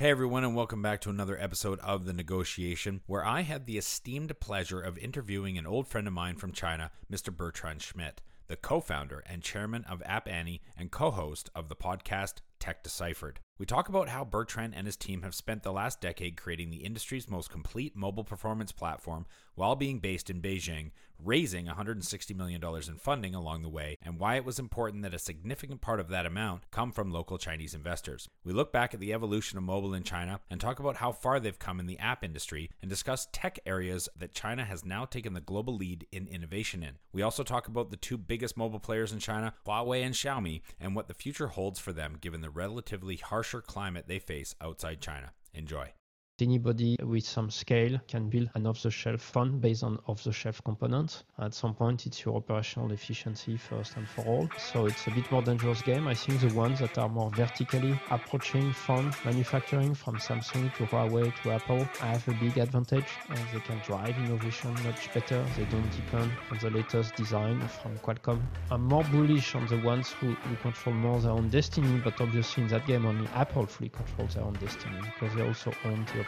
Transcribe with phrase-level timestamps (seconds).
[0.00, 3.76] Hey everyone, and welcome back to another episode of The Negotiation, where I had the
[3.76, 7.36] esteemed pleasure of interviewing an old friend of mine from China, Mr.
[7.36, 11.74] Bertrand Schmitt, the co founder and chairman of App Annie and co host of the
[11.74, 13.40] podcast Tech Deciphered.
[13.58, 16.84] We talk about how Bertrand and his team have spent the last decade creating the
[16.84, 19.26] industry's most complete mobile performance platform
[19.56, 24.36] while being based in Beijing, raising $160 million in funding along the way, and why
[24.36, 28.28] it was important that a significant part of that amount come from local Chinese investors.
[28.44, 31.40] We look back at the evolution of mobile in China and talk about how far
[31.40, 35.34] they've come in the app industry and discuss tech areas that China has now taken
[35.34, 36.92] the global lead in innovation in.
[37.12, 40.94] We also talk about the two biggest mobile players in China, Huawei and Xiaomi, and
[40.94, 43.16] what the future holds for them given the relatively
[43.48, 45.32] harsher climate they face outside China.
[45.54, 45.97] Enjoy.
[46.40, 51.24] Anybody with some scale can build an off-the-shelf phone based on off-the-shelf components.
[51.40, 54.48] At some point, it's your operational efficiency first and for all.
[54.56, 56.06] So it's a bit more dangerous game.
[56.06, 61.34] I think the ones that are more vertically approaching phone manufacturing from Samsung to Huawei
[61.42, 63.08] to Apple have a big advantage.
[63.52, 65.44] they can drive innovation much better.
[65.56, 68.40] They don't depend on the latest design from Qualcomm.
[68.70, 72.62] I'm more bullish on the ones who, who control more their own destiny, but obviously
[72.62, 76.27] in that game only Apple fully controls their own destiny because they also own the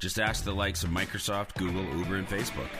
[0.00, 2.70] Just ask the likes of Microsoft, Google, Uber, and Facebook.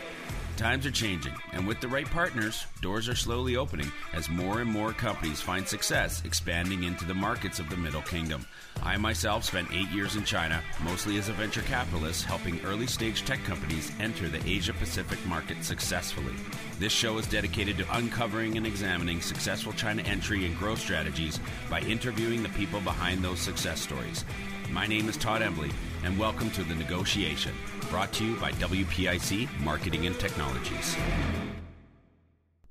[0.57, 4.71] Times are changing, and with the right partners, doors are slowly opening as more and
[4.71, 8.47] more companies find success expanding into the markets of the Middle Kingdom.
[8.83, 13.25] I myself spent eight years in China, mostly as a venture capitalist, helping early stage
[13.27, 16.35] tech companies enter the Asia Pacific market successfully.
[16.79, 21.81] This show is dedicated to uncovering and examining successful China entry and growth strategies by
[21.81, 24.25] interviewing the people behind those success stories.
[24.71, 25.71] My name is Todd Embley,
[26.05, 27.53] and welcome to The Negotiation,
[27.91, 30.97] brought to you by WPIC Marketing and Technologies.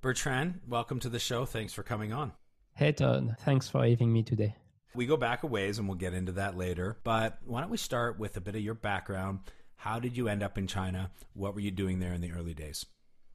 [0.01, 1.45] Bertrand, welcome to the show.
[1.45, 2.31] Thanks for coming on.
[2.75, 4.55] Hey Todd, thanks for having me today.
[4.95, 7.77] We go back a ways and we'll get into that later, but why don't we
[7.77, 9.39] start with a bit of your background?
[9.75, 11.11] How did you end up in China?
[11.33, 12.85] What were you doing there in the early days?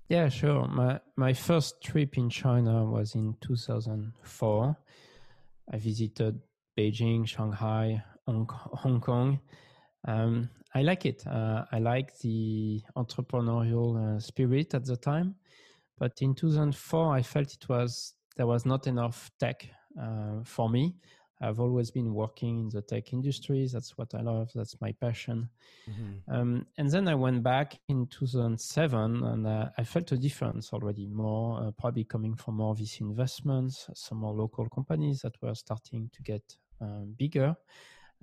[0.09, 0.67] Yeah, sure.
[0.67, 4.77] My my first trip in China was in 2004.
[5.73, 6.41] I visited
[6.77, 9.41] Beijing, Shanghai, Hong Kong.
[10.07, 11.27] Um, I like it.
[11.27, 15.37] Uh, I like the entrepreneurial uh, spirit at the time.
[15.99, 19.69] But in 2004, I felt it was there was not enough tech
[20.01, 20.97] uh, for me.
[21.41, 23.69] I've always been working in the tech industry.
[23.73, 24.51] That's what I love.
[24.55, 25.49] That's my passion.
[25.89, 26.35] Mm-hmm.
[26.35, 31.07] Um, and then I went back in 2007 and uh, I felt a difference already
[31.07, 36.09] more, uh, probably coming from more VC investments, some more local companies that were starting
[36.13, 36.43] to get
[36.81, 37.57] um, bigger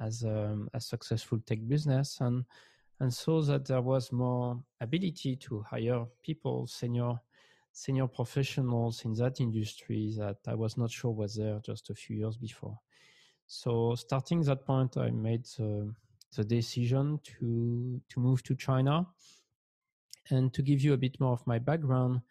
[0.01, 2.45] as um, a successful tech business and
[2.99, 7.19] and saw that there was more ability to hire people senior
[7.73, 12.17] senior professionals in that industry that I was not sure was there just a few
[12.17, 12.77] years before.
[13.47, 15.93] So starting that point, I made the,
[16.35, 19.07] the decision to to move to China.
[20.29, 22.21] And to give you a bit more of my background,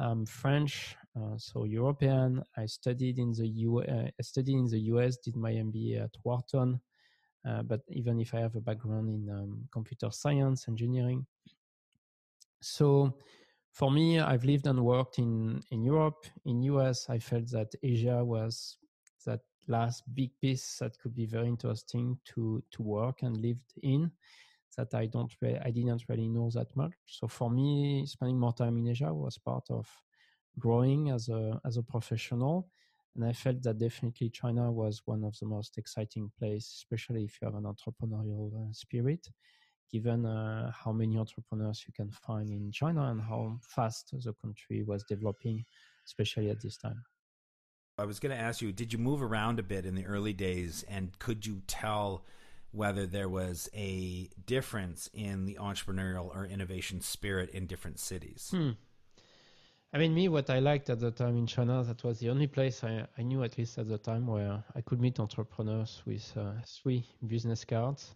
[0.00, 2.42] I'm French, uh, so European.
[2.56, 3.80] I studied in the U.
[3.80, 5.18] Uh, I studied in the U.S.
[5.18, 6.80] Did my MBA at Wharton,
[7.48, 11.26] uh, but even if I have a background in um, computer science, engineering.
[12.60, 13.16] So
[13.72, 16.26] for me, I've lived and worked in, in Europe.
[16.44, 18.76] In US, I felt that Asia was
[19.24, 24.10] that last big piece that could be very interesting to, to work and lived in
[24.76, 26.94] that I don't re- I didn't really know that much.
[27.06, 29.88] So for me, spending more time in Asia was part of
[30.58, 32.68] growing as a as a professional
[33.18, 37.36] and I felt that definitely China was one of the most exciting places, especially if
[37.42, 39.26] you have an entrepreneurial uh, spirit,
[39.90, 44.84] given uh, how many entrepreneurs you can find in China and how fast the country
[44.84, 45.64] was developing,
[46.06, 47.02] especially at this time.
[47.98, 50.32] I was going to ask you, did you move around a bit in the early
[50.32, 52.24] days and could you tell
[52.70, 58.50] whether there was a difference in the entrepreneurial or innovation spirit in different cities?
[58.52, 58.70] Hmm.
[59.92, 62.46] I mean, me, what I liked at the time in China, that was the only
[62.46, 66.30] place I, I knew, at least at the time, where I could meet entrepreneurs with
[66.36, 68.14] uh, three business cards,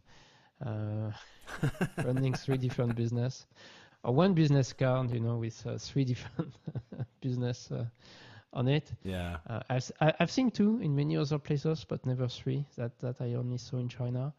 [0.65, 1.11] uh,
[2.05, 3.47] running three different business,
[4.05, 6.55] or one business card, you know, with uh, three different
[7.23, 7.87] business uh,
[8.53, 8.93] on it.
[9.03, 9.39] Yeah.
[9.47, 9.91] Uh, I've,
[10.21, 13.79] I've seen two in many other places, but never three that, that I only saw
[13.79, 14.35] in China.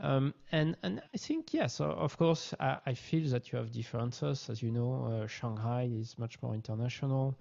[0.00, 4.48] Um, and and I think yes, of course, I, I, feel that you have differences.
[4.48, 7.36] As you know, uh, Shanghai is much more international.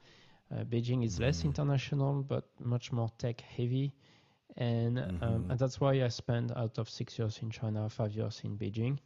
[0.52, 1.46] Uh, Beijing is less Mhm.
[1.46, 3.94] international, but much more tech heavy.
[4.58, 5.50] And, um, Mhm.
[5.52, 9.00] and that's why I spent out of six years in China, five years in Beijing,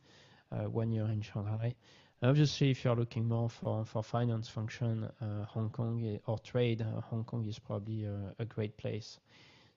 [0.52, 1.76] uh, one year in Shanghai.
[2.22, 6.82] And obviously, if you're looking more for, for finance function, uh, Hong Kong or trade,
[6.82, 9.20] uh, Hong Kong is probably a, a great place.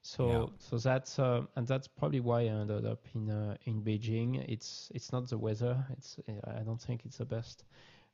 [0.06, 0.46] So, Yeah.
[0.58, 4.44] so that's uh, and that's probably why I ended up in uh, in Beijing.
[4.48, 5.84] It's it's not the weather.
[5.90, 7.64] It's I don't think it's the best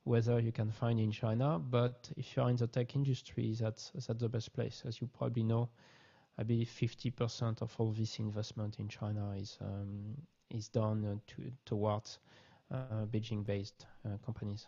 [0.03, 1.59] weather you can find in China.
[1.59, 4.81] But if you're in the tech industry, that's that's the best place.
[4.87, 5.69] As you probably know,
[6.39, 10.17] I believe 50% of all this investment in China is um,
[10.49, 12.17] is done uh, to, towards
[12.71, 14.65] uh, Beijing-based uh, companies.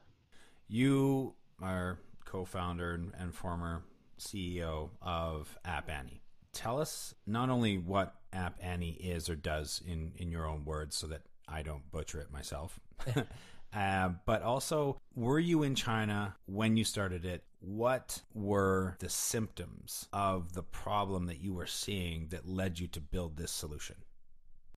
[0.67, 3.83] You are co-founder and, and former
[4.19, 6.21] CEO of App Annie.
[6.55, 10.95] Tell us not only what App Annie is or does in, in your own words
[10.95, 12.79] so that I don't butcher it myself.
[13.75, 17.43] uh, but also, were you in China when you started it?
[17.59, 23.01] What were the symptoms of the problem that you were seeing that led you to
[23.01, 23.97] build this solution?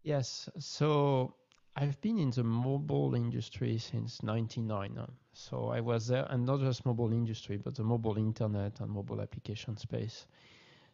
[0.03, 0.49] Yes.
[0.59, 1.35] So
[1.77, 4.99] I've been in the mobile industry since 99.
[4.99, 8.91] um, So I was there, and not just mobile industry, but the mobile internet and
[8.91, 10.27] mobile application space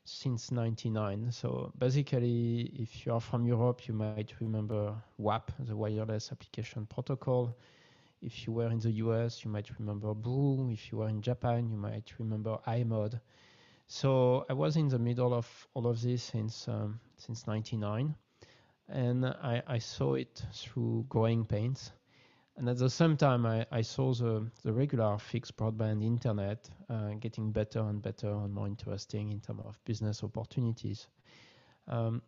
[0.05, 1.31] since 99.
[1.33, 7.56] So basically, if you are from Europe, you might remember WAP, the wireless application protocol.
[8.21, 10.71] If you were in the US, you might remember Brew.
[10.71, 13.21] If you were in Japan, you might remember i-mode.
[13.87, 18.15] So I was in the middle of all of this since um, since 99
[18.89, 21.93] and I, I saw it through growing pains.
[22.56, 27.15] And at the same time, I, I saw the, the regular fixed broadband internet uh,
[27.15, 31.09] getting better and better and more interesting in terms of business opportunities.
[31.89, 32.23] Um,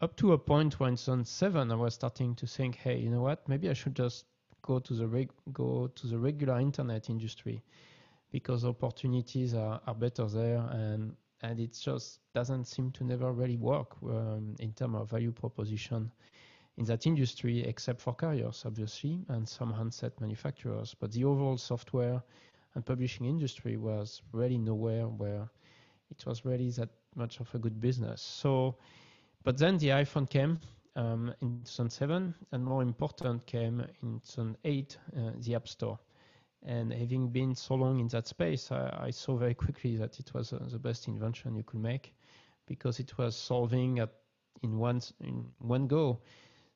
[0.00, 3.22] up to a point when Zone 7, I was starting to think, hey, you know
[3.22, 3.48] what?
[3.48, 4.24] Maybe I should just
[4.62, 7.62] go to the reg- go to the regular internet industry
[8.30, 13.56] because opportunities are, are better there and and it just doesn't seem to never really
[13.56, 16.10] work um, in terms of value proposition
[16.78, 20.94] in that industry, except for carriers, obviously, and some handset manufacturers.
[20.98, 22.22] But the overall software
[22.74, 25.48] and publishing industry was really nowhere where
[26.10, 28.22] it was really that much of a good business.
[28.22, 28.76] So,
[29.44, 30.60] but then the iPhone came
[30.96, 35.98] um, in 2007, and more important came in 2008, uh, the App Store.
[36.64, 40.32] And having been so long in that space, I, I saw very quickly that it
[40.32, 42.14] was uh, the best invention you could make
[42.66, 44.10] because it was solving at
[44.62, 46.20] in one in one go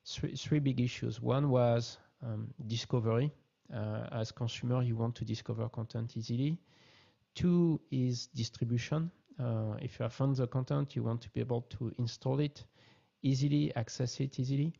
[0.06, 1.20] three, three big issues.
[1.20, 3.32] One was um, discovery.
[3.72, 6.58] Uh, as consumer, you want to discover content easily.
[7.34, 9.10] Two is distribution.
[9.38, 12.64] Uh, if you have found the content, you want to be able to install it
[13.22, 14.72] easily, access it easily.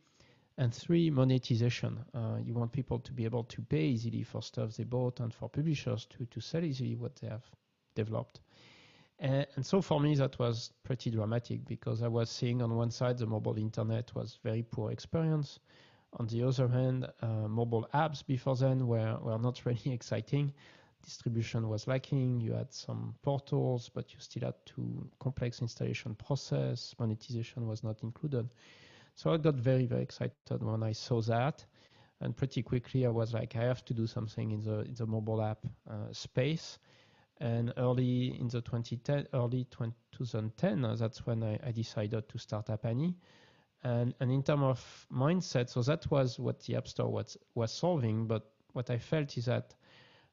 [0.57, 1.99] And three, monetization.
[2.13, 5.31] Uh, you want people to be able to pay easily for stuff they bought and
[5.33, 7.45] for publishers to, to sell easily what they have
[7.93, 8.39] developed.
[9.19, 12.91] And, and so for me, that was pretty dramatic because I was seeing on one
[12.91, 15.59] side the mobile internet was very poor experience.
[16.13, 20.53] On the other hand, uh, mobile apps before then were, were not really exciting.
[21.03, 22.41] Distribution was lacking.
[22.41, 26.95] You had some portals, but you still had to complex installation process.
[26.99, 28.49] Monetization was not included.
[29.15, 31.65] So I got very, very excited when I saw that.
[32.19, 35.05] And pretty quickly, I was like, I have to do something in the, in the
[35.05, 36.79] mobile app uh, space.
[37.39, 42.69] And early in the 2010, early 2010, uh, that's when I, I, decided to start
[42.69, 43.15] App Annie.
[43.83, 47.71] And, and in terms of mindset, so that was what the App Store was, was
[47.71, 48.25] solving.
[48.25, 49.75] But what I felt is that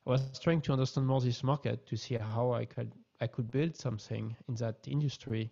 [0.07, 3.51] I was trying to understand more this market to see how I could I could
[3.51, 5.51] build something in that industry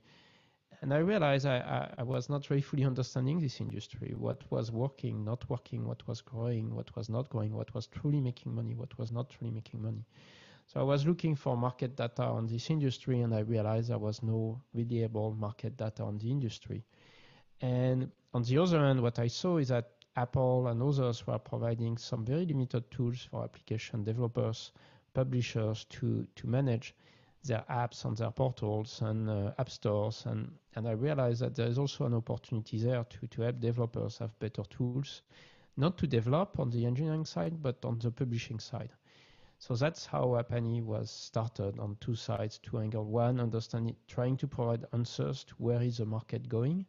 [0.83, 4.15] and I realized I, I, I, was not really fully understanding this industry.
[4.19, 8.21] What was working, not working, what was growing, what was not growing, what was truly
[8.21, 10.05] making money, what was not truly making money.
[10.67, 14.23] So I was looking for market data on this industry, and I realized there was
[14.23, 16.85] no reliable market data on the industry.
[17.61, 21.97] And on the other hand, what I saw is that Apple and others were providing
[21.97, 24.73] some very limited tools for application developers,
[25.15, 26.95] publishers to, to manage
[27.45, 30.25] their apps on their portals and uh, app stores.
[30.27, 34.19] And, and I realized that there is also an opportunity there to, to help developers
[34.19, 35.23] have better tools,
[35.77, 38.91] not to develop on the engineering side, but on the publishing side.
[39.63, 43.07] So that's how App Annie was started on two sides, two angles.
[43.07, 46.85] One, understanding, trying to provide answers to where is the market going,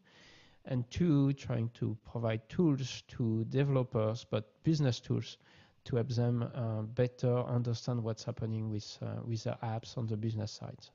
[0.66, 5.38] and two, trying to provide tools to developers, but business tools
[5.86, 10.18] to help them uh, better understand what's happening with uh, with their apps on the
[10.18, 10.90] business side.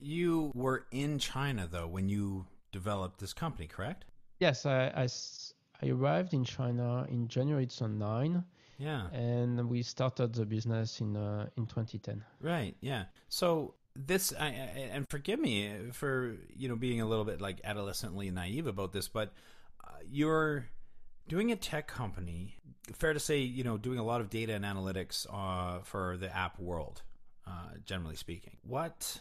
[0.00, 4.06] You were in China though when you developed this company, correct?
[4.40, 5.08] Yes, I, I,
[5.82, 8.44] I arrived in China in January 2009.
[8.78, 9.08] Yeah.
[9.10, 12.24] And we started the business in uh, in 2010.
[12.40, 12.76] Right.
[12.80, 13.04] Yeah.
[13.28, 18.30] So this I, and forgive me for you know being a little bit like adolescently
[18.30, 19.32] naive about this, but
[19.84, 20.66] uh, you're
[21.26, 22.54] doing a tech company.
[22.94, 26.34] Fair to say, you know, doing a lot of data and analytics uh, for the
[26.34, 27.02] app world,
[27.46, 28.56] uh, generally speaking.
[28.62, 29.20] What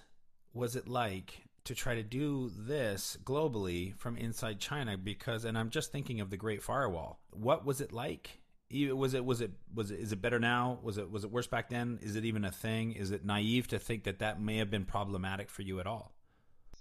[0.53, 4.97] was it like to try to do this globally from inside China?
[4.97, 7.19] Because, and I'm just thinking of the Great Firewall.
[7.31, 8.39] What was it like?
[8.69, 10.79] Was it was it was it is it better now?
[10.83, 11.99] Was it was it worse back then?
[12.01, 12.91] Is it even a thing?
[12.91, 16.11] Is it naive to think that that may have been problematic for you at all?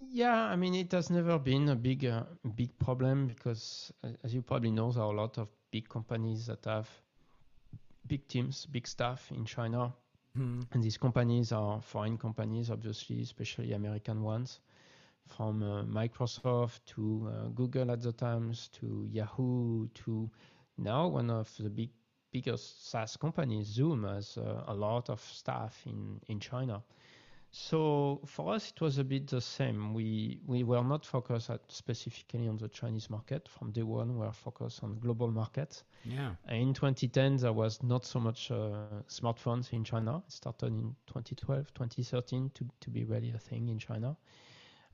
[0.00, 2.24] Yeah, I mean, it has never been a big, uh,
[2.54, 3.90] big problem because,
[4.22, 6.88] as you probably know, there are a lot of big companies that have
[8.06, 9.94] big teams, big staff in China.
[10.38, 10.62] Mm-hmm.
[10.72, 14.60] And these companies are foreign companies, obviously, especially American ones,
[15.26, 20.30] from uh, Microsoft to uh, Google at the times to Yahoo to
[20.78, 21.90] now one of the big
[22.32, 26.82] biggest SaaS companies, Zoom, has uh, a lot of staff in, in China.
[27.50, 29.94] So for us, it was a bit the same.
[29.94, 34.18] We we were not focused at specifically on the Chinese market from day one.
[34.18, 35.84] We were focused on global markets.
[36.04, 36.34] Yeah.
[36.50, 40.22] In 2010, there was not so much uh, smartphones in China.
[40.26, 44.16] It started in 2012, 2013 to to be really a thing in China.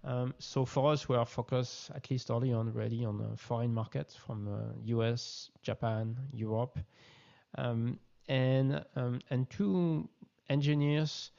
[0.05, 3.73] Um, so for us, we are focused at least early on really on uh, foreign
[3.73, 6.79] markets from uh, US, Japan, Europe,
[7.57, 10.09] um, and um, and two
[10.49, 11.31] engineers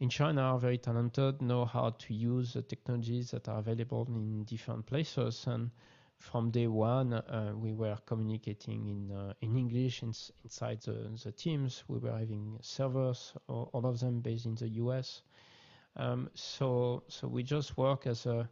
[0.00, 4.44] in China are very talented, know how to use the technologies that are available in
[4.44, 5.46] different places.
[5.46, 5.70] And
[6.18, 10.12] from day one, uh, we were communicating in uh, in English in,
[10.44, 11.82] inside the, the teams.
[11.88, 15.22] We were having servers, all, all of them based in the US.
[15.96, 18.48] Um, so so we just work as a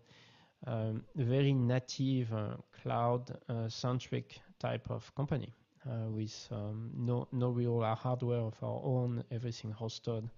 [0.67, 5.53] um, very native uh, cloud-centric uh, type of company
[5.91, 10.29] uh, with um, no no real hardware of our own, everything hosted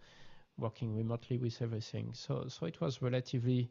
[0.58, 2.12] working remotely with everything.
[2.12, 3.70] So, so it was relatively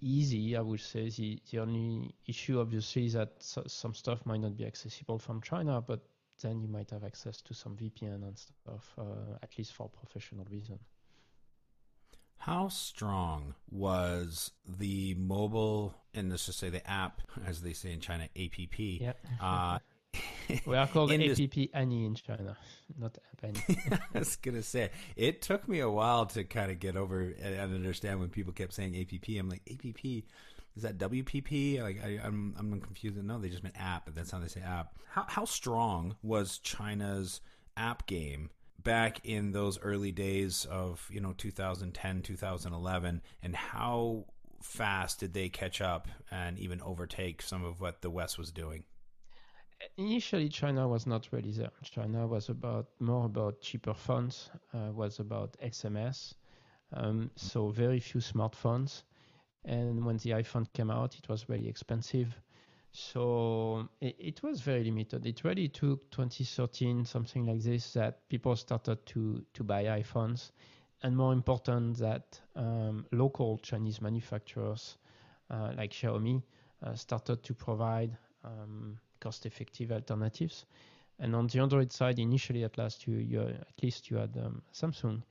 [0.00, 1.08] easy, I would say.
[1.08, 5.80] The, the only issue, obviously, is that some stuff might not be accessible from China,
[5.80, 6.00] but
[6.42, 10.44] then you might have access to some VPN and stuff, uh, at least for professional
[10.50, 10.78] reason.
[12.42, 18.00] How strong was the mobile, and let's just say the app, as they say in
[18.00, 19.16] China, APP, yep.
[19.40, 19.78] uh,
[20.66, 21.68] we are called APP this...
[21.72, 22.56] Annie in China,
[22.98, 23.78] not App Annie.
[24.14, 27.60] I was gonna say it took me a while to kind of get over and
[27.60, 29.38] understand when people kept saying APP.
[29.38, 30.04] I'm like APP,
[30.74, 31.80] is that WPP?
[31.80, 33.22] Like I, am I'm, I'm confused.
[33.22, 34.96] No, they just meant app, but that's how they say app.
[35.08, 37.40] How how strong was China's
[37.76, 38.50] app game?
[38.84, 44.24] Back in those early days of you know 2010 2011 and how
[44.60, 48.84] fast did they catch up and even overtake some of what the west was doing
[49.96, 51.70] initially China was not really there.
[51.82, 56.34] China was about more about cheaper phones, uh, was about SMS,
[56.92, 59.02] um, so very few smartphones.
[59.64, 62.38] And when the iPhone came out, it was very expensive.
[62.92, 65.24] So it, it, was very limited.
[65.24, 70.50] It really took 2013, something like this, that people started to, to buy iPhones.
[71.02, 74.98] And more important, that um, local Chinese manufacturers
[75.50, 76.42] uh, like Xiaomi
[76.82, 80.66] uh, started to provide um, cost-effective alternatives.
[81.18, 84.60] And on the Android side, initially at last, you, you at least you had um,
[84.74, 85.22] Samsung,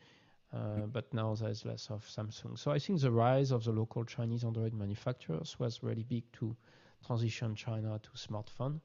[0.52, 2.58] uh, but now there's less of Samsung.
[2.58, 6.56] So I think the rise of the local Chinese Android manufacturers was really big to
[7.06, 8.80] transition China to smartphone.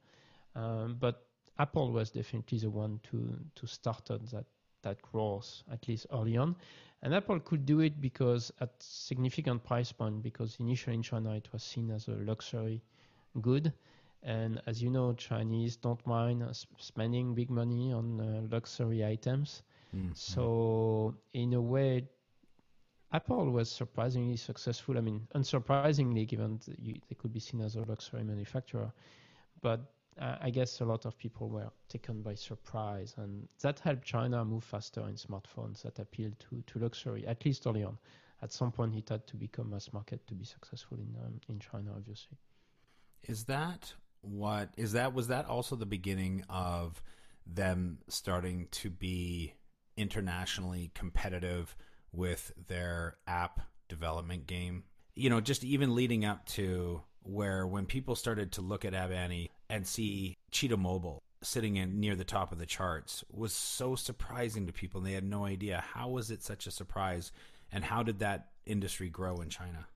[0.54, 1.26] Um, but
[1.58, 4.46] Apple was definitely the one to to start that
[4.82, 6.56] that growth at least early on.
[7.02, 11.52] And Apple could do it because at significant price point, because initially in China it
[11.52, 12.82] was seen as a luxury
[13.40, 13.72] good.
[14.22, 16.42] And as you know, Chinese don't mind
[16.78, 19.62] spending big money on uh, luxury items.
[19.94, 20.12] Mm-hmm.
[20.14, 22.08] So in a way,
[23.16, 24.98] Apple was surprisingly successful.
[24.98, 28.92] I mean, unsurprisingly, given you, they could be seen as a luxury manufacturer.
[29.62, 29.80] But
[30.20, 34.44] uh, I guess a lot of people were taken by surprise, and that helped China
[34.44, 37.96] move faster in smartphones that appealed to, to luxury, at least early on.
[38.42, 41.40] At some point, it had to become a mass market to be successful in um,
[41.48, 42.36] in China, obviously.
[43.22, 47.02] Is that what is that was that also the beginning of
[47.46, 49.54] them starting to be
[49.96, 51.74] internationally competitive
[52.16, 54.84] with their app development game.
[55.14, 59.10] You know just even leading up to where when people started to look at App
[59.10, 63.94] Annie and see cheetah mobile sitting in near the top of the charts was so
[63.94, 64.98] surprising to people.
[64.98, 67.32] And they had no idea how was it such a surprise
[67.72, 69.86] and how did that industry grow in china.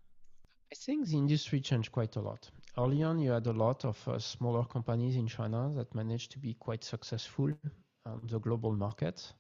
[0.72, 2.48] I think the industry changed quite a lot.
[2.78, 6.38] Early on, you had a lot of uh, smaller companies in China that managed to
[6.38, 7.50] be quite successful
[8.06, 9.32] on the global market.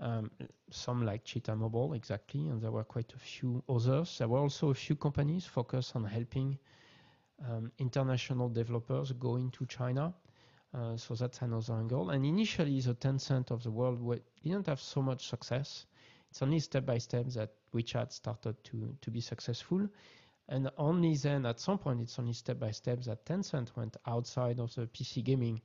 [0.00, 0.30] Um,
[0.70, 4.16] some like Cheetah Mobile, exactly, and there were quite a few others.
[4.16, 6.58] There were also a few companies focused on helping
[7.46, 10.14] um, international developers go into China.
[10.72, 12.10] Uh, so that's another angle.
[12.10, 13.98] And initially, the Tencent of the world
[14.42, 15.86] didn't have so much success.
[16.30, 19.88] It's only step by step that WeChat started to, to be successful.
[20.48, 24.60] And only then, at some point, it's only step by step that Tencent went outside
[24.60, 25.60] of the PC gaming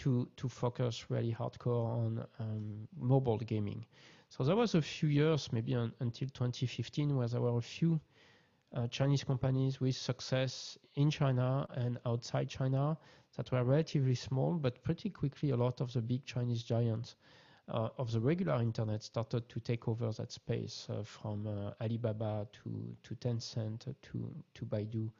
[0.00, 3.84] to, to focus really hardcore on um, mobile gaming.
[4.30, 8.00] So there was a few years, maybe un, until 2015, where there were a few
[8.74, 12.96] uh, Chinese companies with success in China and outside China
[13.36, 17.16] that were relatively small, but pretty quickly a lot of the big Chinese giants
[17.68, 22.46] uh, of the regular internet started to take over that space uh, from uh, Alibaba
[22.52, 25.10] to, to Tencent to, to Baidu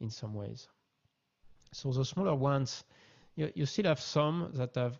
[0.00, 0.68] in some ways.
[1.72, 2.84] So the smaller ones,
[3.36, 4.98] you, you still have some that have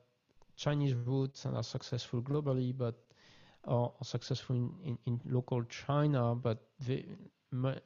[0.57, 2.95] Chinese roots and are successful globally, but
[3.67, 7.07] are successful in, in, in local China, but they,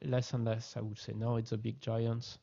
[0.03, 1.13] less and less, I would say.
[1.15, 2.39] Now it's the big giants.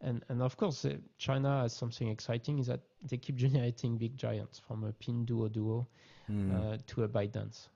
[0.00, 4.16] And, and of course, uh, China has something exciting is that they keep generating big
[4.16, 5.86] giants from a Pinduoduo
[6.30, 6.74] mm.
[6.74, 7.68] uh, to a ByteDance.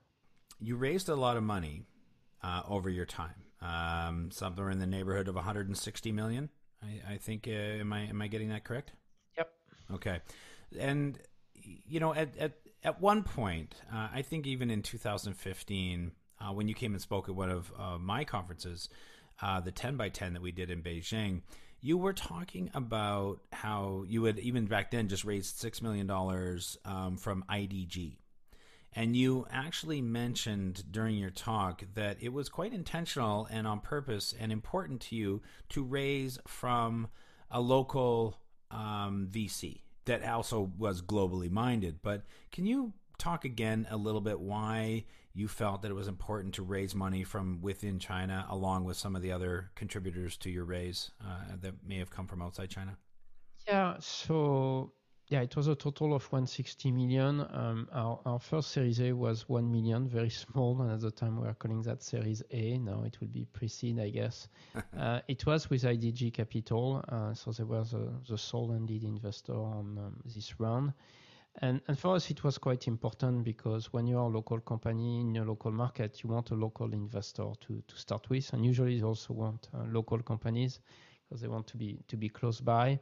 [0.59, 1.83] You raised a lot of money
[2.41, 6.49] uh, over your time, um, somewhere in the neighborhood of 160 million.
[6.81, 7.47] I, I think.
[7.47, 7.51] Uh,
[7.81, 8.91] am I am I getting that correct?
[9.93, 10.19] Okay,
[10.79, 11.19] and
[11.53, 16.67] you know, at at at one point, uh, I think even in 2015, uh, when
[16.67, 18.89] you came and spoke at one of my conferences,
[19.63, 21.41] the 10 by 10 that we did in Beijing
[21.85, 26.79] you were talking about how you had even back then just raised six million dollars
[26.83, 28.17] um, from IDG,
[28.93, 34.33] and you actually mentioned during your talk that it was quite intentional and on purpose
[34.39, 37.07] and important to you to raise from
[37.51, 38.39] a local
[38.71, 41.99] um, VC that also was globally minded.
[42.01, 46.53] But can you talk again a little bit why you felt that it was important
[46.55, 50.63] to raise money from within China, along with some of the other contributors to your
[50.63, 52.97] raise uh, that may have come from outside China?
[53.67, 54.93] Yeah, so
[55.27, 57.41] yeah, it was a total of 160 million.
[57.51, 61.39] Um, our, our first Series A was 1 million, very small, and at the time
[61.39, 62.77] we were calling that Series A.
[62.77, 64.47] Now it will be pre-seed, I guess.
[64.97, 69.03] uh, it was with IDG Capital, uh, so they were the, the sole and lead
[69.03, 70.93] investor on um, this round.
[71.61, 75.21] And, and for us, it was quite important because when you are a local company
[75.21, 78.51] in a local market, you want a local investor to, to start with.
[78.53, 80.81] And usually, you also want uh, local companies
[81.23, 82.99] because they want to be to be close by.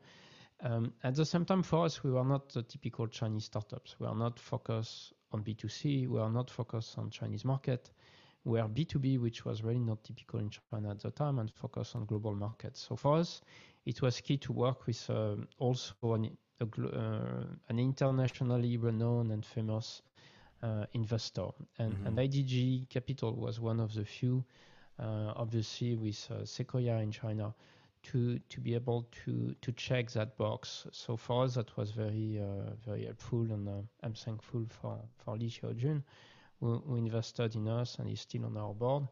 [0.63, 3.97] Um, at the same time, for us, we were not the typical Chinese startups.
[3.99, 6.07] We are not focused on B2C.
[6.07, 7.91] We are not focused on Chinese market.
[8.45, 11.97] We are B2B, which was really not typical in China at the time, and focused
[11.97, 12.79] on global markets.
[12.87, 13.41] So for us,
[13.85, 20.01] it was key to work with uh, also an uh, an internationally renowned and famous
[20.61, 21.47] uh, investor.
[21.77, 22.07] And, mm-hmm.
[22.07, 24.45] and, IDG Capital was one of the few,
[24.97, 27.53] uh, obviously with Sequoia in China,
[28.03, 30.87] to to be able to to check that box.
[30.91, 35.37] So for us, that was very uh, very helpful, and uh, I'm thankful for for
[35.37, 36.03] Li Xiaojun,
[36.59, 39.07] who, who, invested in us and is still on our board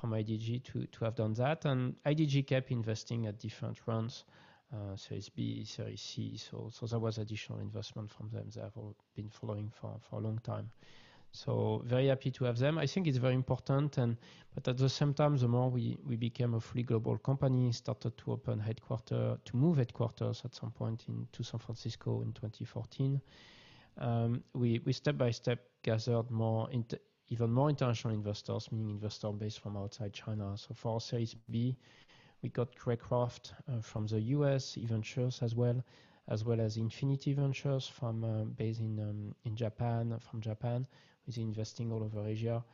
[0.00, 1.64] from IDG to to have done that.
[1.64, 4.24] And IDG kept investing at different rounds
[4.72, 6.36] uh, Series B, Series C.
[6.36, 8.46] So, so there was additional investment from them.
[8.54, 10.70] They have all been following for, for a long time.
[11.32, 12.76] So very happy to have them.
[12.78, 14.16] I think it's very important, and
[14.54, 18.16] but at the same time, the more we, we became a fully global company, started
[18.18, 23.20] to open headquarters, to move headquarters at some point in to San Francisco in 2014.
[23.98, 29.34] Um, we we step by step gathered more inter, even more international investors, meaning investors
[29.38, 30.56] based from outside China.
[30.58, 31.76] So for Series B,
[32.42, 35.82] we got Greycroft uh, from the US, eVentures as well,
[36.28, 40.86] as well as Infinity Ventures from uh, based in um, in Japan, from Japan,
[41.30, 42.64] with investing all over Asia.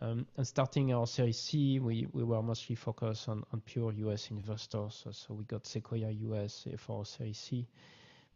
[0.00, 4.30] Um, and starting our Series C, we, we were mostly focused on, on pure US
[4.30, 5.02] investors.
[5.04, 7.66] So, so we got Sequoia US for Series C.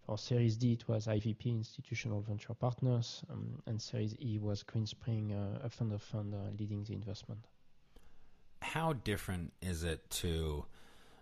[0.07, 5.33] For Series D, it was IVP, Institutional Venture Partners, um, and Series E was Greenspring,
[5.33, 7.47] uh, a fund of fund uh, leading the investment
[8.63, 10.65] how different is it to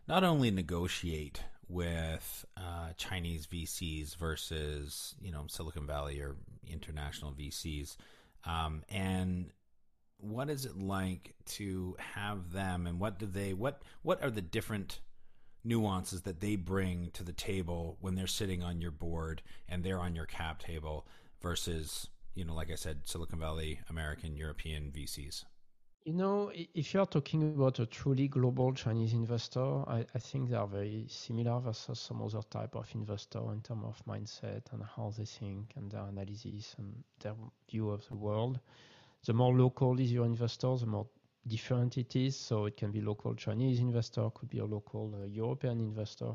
[0.06, 6.36] not only negotiate with uh, Chinese VCs versus you know Silicon Valley or
[6.66, 7.96] international VCs,
[8.44, 9.50] um, and
[10.18, 14.42] what is it like to have them, and what do they what what are the
[14.42, 15.00] different
[15.64, 20.00] nuances that they bring to the table when they're sitting on your board and they're
[20.00, 21.07] on your cap table
[21.42, 25.44] versus you know like I said Silicon Valley, American, European VCs.
[26.04, 30.56] You know, if you're talking about a truly global Chinese investor, I, I, think they
[30.56, 35.12] are very similar versus some other type of investor in terms of mindset and how
[35.16, 37.34] they think and their analysis and their
[37.70, 38.60] view of the world.
[39.26, 41.06] the more local is your investor, the more
[41.46, 42.34] different it is.
[42.34, 46.32] So it can be local Chinese investor, could be a local uh, European investor.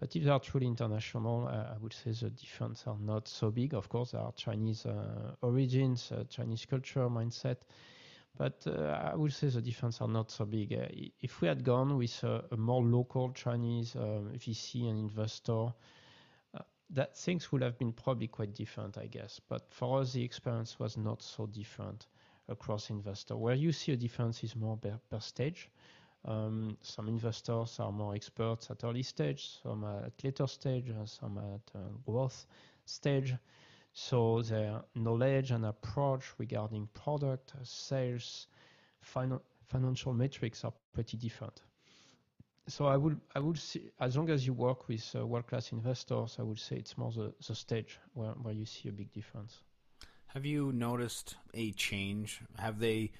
[0.00, 3.50] But if they are truly international, uh, I would say the difference are not so
[3.50, 3.74] big.
[3.74, 7.58] Of course, there are Chinese uh, origins, uh, Chinese culture, mindset,
[8.36, 10.72] but uh, I would say the difference are not so big.
[10.72, 10.86] Uh,
[11.20, 15.72] if we had gone with a, a more local Chinese um, VC and investor,
[16.90, 19.40] that things would have been probably quite different, I guess.
[19.48, 22.06] But for us, the experience was not so different
[22.48, 23.36] across investor.
[23.36, 25.68] Where you see a difference is more per, per stage.
[26.24, 31.78] Um, some investors are more experts at early stage, some at later stage, some at
[31.78, 32.46] uh, growth
[32.84, 33.34] stage.
[33.98, 38.46] So their knowledge and approach regarding product, sales,
[39.00, 41.62] fin- financial metrics are pretty different.
[42.68, 45.72] So I would I would see as long as you work with uh, world class
[45.72, 49.10] investors, I would say it's more the, the stage where, where you see a big
[49.14, 49.62] difference.
[50.26, 52.42] Have you noticed a change?
[52.58, 53.12] Have they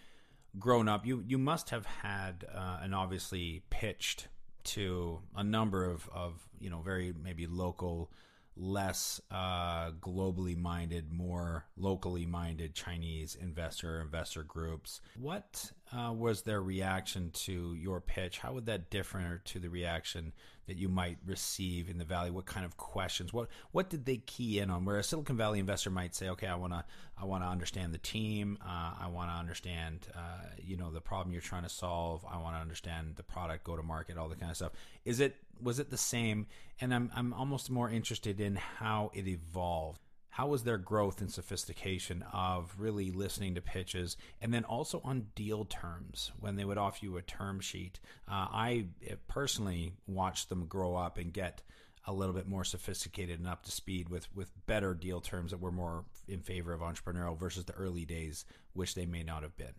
[0.58, 1.06] grown up?
[1.06, 4.28] You you must have had uh, and obviously pitched
[4.74, 8.10] to a number of, of you know very maybe local
[8.56, 15.00] less uh, globally minded, more locally minded Chinese investor investor groups.
[15.18, 18.38] What uh, was their reaction to your pitch?
[18.38, 20.32] How would that differ to the reaction
[20.66, 22.30] that you might receive in the Valley?
[22.30, 23.32] What kind of questions?
[23.32, 24.84] What what did they key in on?
[24.84, 26.84] Where a Silicon Valley investor might say, "Okay, I want to
[27.18, 28.58] I want to understand the team.
[28.64, 32.24] Uh, I want to understand uh, you know the problem you're trying to solve.
[32.28, 34.72] I want to understand the product, go to market, all the kind of stuff."
[35.04, 36.46] Is it was it the same?
[36.80, 40.00] And I'm I'm almost more interested in how it evolved.
[40.30, 45.28] How was their growth and sophistication of really listening to pitches and then also on
[45.34, 48.00] deal terms when they would offer you a term sheet?
[48.28, 48.86] Uh, i
[49.28, 51.62] personally watched them grow up and get
[52.06, 55.60] a little bit more sophisticated and up to speed with with better deal terms that
[55.60, 59.56] were more in favor of entrepreneurial versus the early days which they may not have
[59.56, 59.74] been.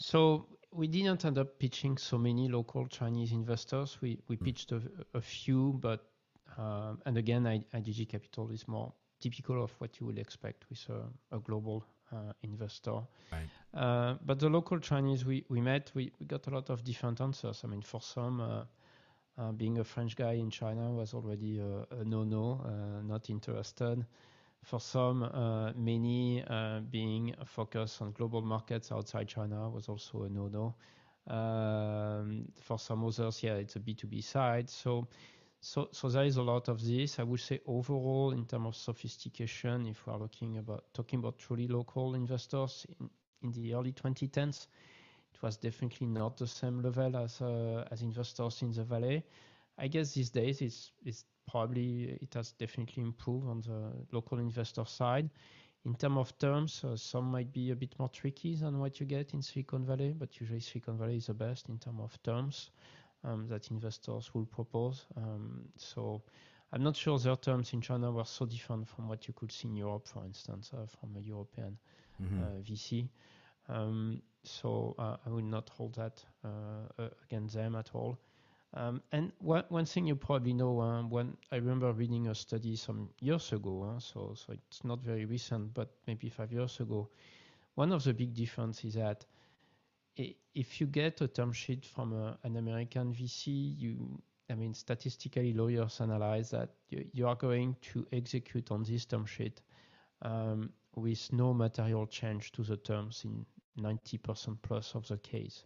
[0.00, 3.98] So we didn't end up pitching so many local Chinese investors.
[4.00, 4.44] We we hmm.
[4.44, 4.82] pitched a,
[5.14, 6.04] a few, but
[6.58, 11.36] uh, and again, IDG Capital is more typical of what you would expect with a,
[11.36, 13.00] a global uh, investor.
[13.32, 13.48] Right.
[13.74, 17.20] Uh, but the local Chinese we, we met, we, we got a lot of different
[17.20, 17.62] answers.
[17.64, 18.64] I mean, for some, uh,
[19.38, 24.04] uh being a French guy in China was already a, a no-no, uh, not interested.
[24.64, 26.44] For some, uh, many
[26.90, 30.74] being focused on global markets outside China was also a no-no.
[31.26, 34.68] Um, for some others, yeah, it's a B2B side.
[34.70, 35.08] So
[35.60, 37.18] so, so there is a lot of this.
[37.18, 41.38] I would say overall, in terms of sophistication, if we are looking about talking about
[41.38, 43.10] truly local investors in,
[43.42, 44.68] in the early 2010s,
[45.34, 49.24] it was definitely not the same level as uh, as investors in the valley.
[49.78, 54.84] I guess these days it's it's probably it has definitely improved on the local investor
[54.84, 55.30] side.
[55.84, 59.06] In terms of terms, uh, some might be a bit more tricky than what you
[59.06, 62.70] get in Silicon Valley, but usually Silicon Valley is the best in terms of terms
[63.24, 65.06] um, that investors will propose.
[65.16, 66.22] Um, so
[66.72, 69.68] I'm not sure their terms in China were so different from what you could see
[69.68, 71.78] in Europe, for instance, uh, from a European
[72.22, 72.42] mm-hmm.
[72.42, 73.08] uh, VC.
[73.68, 78.18] Um, so uh, I would not hold that uh, against them at all.
[78.74, 82.76] Um, and one, one thing you probably know, uh, when I remember reading a study
[82.76, 87.08] some years ago, uh, so so it's not very recent, but maybe five years ago.
[87.76, 89.24] One of the big differences is that
[90.54, 95.52] if you get a term sheet from a, an American VC, you, I mean, statistically,
[95.52, 99.60] lawyers analyze that you, you are going to execute on this term sheet
[100.22, 103.46] um, with no material change to the terms in
[103.80, 105.64] 90% plus of the case.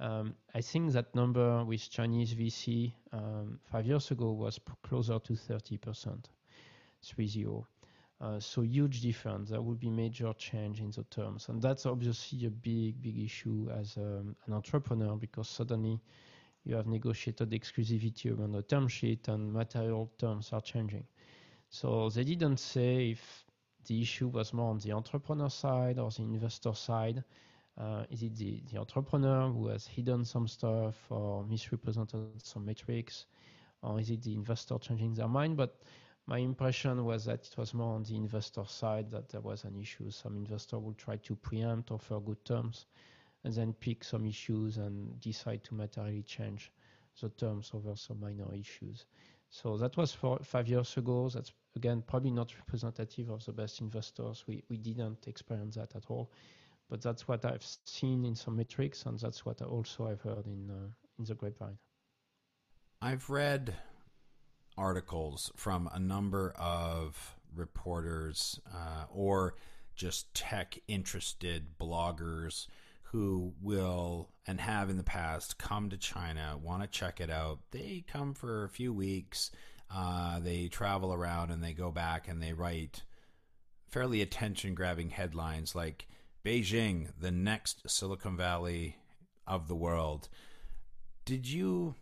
[0.00, 5.32] Um, I think that number with Chinese VC um, five years ago was closer to
[5.34, 6.24] 30%,
[7.04, 7.64] 3-0.
[8.18, 9.50] Uh, so huge difference.
[9.50, 13.68] There will be major change in the terms, and that's obviously a big, big issue
[13.78, 16.00] as um, an entrepreneur because suddenly
[16.64, 21.04] you have negotiated exclusivity around the term sheet and material terms are changing.
[21.68, 23.44] So they didn't say if
[23.86, 27.22] the issue was more on the entrepreneur side or the investor side.
[27.78, 33.26] Uh, is it the, the entrepreneur who has hidden some stuff or misrepresented some metrics,
[33.82, 35.56] or is it the investor changing their mind?
[35.56, 35.82] But
[36.26, 39.76] my impression was that it was more on the investor side that there was an
[39.76, 40.10] issue.
[40.10, 42.86] Some investor would try to preempt, offer good terms,
[43.44, 46.70] and then pick some issues and decide to materially change
[47.20, 49.06] the terms over some minor issues.
[49.50, 51.28] So that was five years ago.
[51.28, 54.44] That's again probably not representative of the best investors.
[54.46, 56.30] We we didn't experience that at all,
[56.90, 60.46] but that's what I've seen in some metrics, and that's what I also I've heard
[60.46, 61.78] in uh, in the grapevine.
[63.00, 63.74] I've read
[64.76, 69.54] articles from a number of reporters uh, or
[69.94, 72.66] just tech interested bloggers
[73.04, 77.58] who will and have in the past come to China, want to check it out.
[77.70, 79.50] They come for a few weeks,
[79.92, 83.02] uh, they travel around and they go back and they write
[83.88, 86.06] fairly attention grabbing headlines like
[86.44, 88.96] Beijing, the next Silicon Valley
[89.46, 90.28] of the world.
[91.24, 91.94] Did you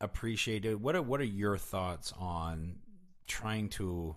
[0.00, 0.80] appreciate it?
[0.80, 2.76] What are, what are your thoughts on
[3.26, 4.16] trying to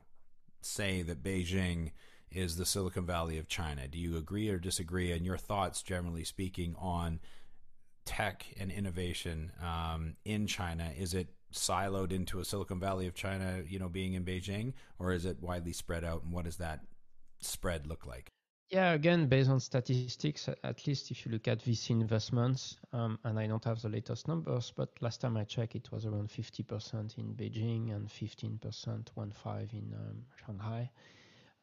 [0.62, 1.91] say that Beijing
[2.32, 3.88] is the Silicon Valley of China.
[3.88, 5.12] Do you agree or disagree?
[5.12, 7.19] And your thoughts, generally speaking, on
[8.06, 10.91] tech and innovation um, in China?
[10.98, 15.13] Is it siloed into a Silicon Valley of China, you know, being in Beijing, or
[15.13, 16.24] is it widely spread out?
[16.24, 16.82] And what does that
[17.39, 18.35] spread look like?
[18.69, 23.39] Yeah, again, based on statistics, at least if you look at VC investments, um, and
[23.39, 27.17] I don't have the latest numbers, but last time I checked, it was around 50%
[27.17, 30.89] in Beijing and 15%, one five in um, Shanghai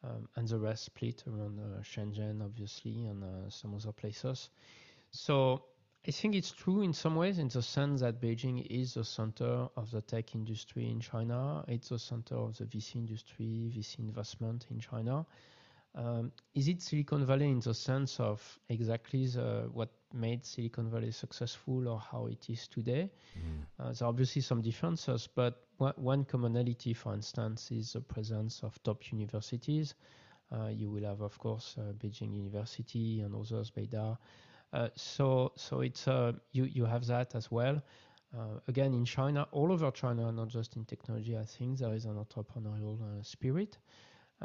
[0.03, 4.49] um, and the rest split around uh, Shenzhen, obviously, and uh, some other places.
[5.11, 5.65] So
[6.07, 9.67] I think it's true in some ways, in the sense that Beijing is the center
[9.75, 11.63] of the tech industry in China.
[11.67, 15.25] It's the center of the VC industry, VC investment in China.
[15.95, 21.11] Um, is it Silicon Valley in the sense of exactly the, what made Silicon Valley
[21.11, 23.11] successful or how it is today?
[23.37, 23.65] Mm.
[23.79, 28.63] Uh, there are obviously some differences, but one, one, commonality, for instance, is the presence
[28.63, 29.93] of top universities.
[30.51, 34.17] Uh, you will have, of course, uh, Beijing University and others, Beida.
[34.71, 37.81] Uh, so, so it's uh, you you have that as well.
[38.35, 42.05] Uh, again, in China, all over China, not just in technology, I think there is
[42.05, 43.77] an entrepreneurial spirit.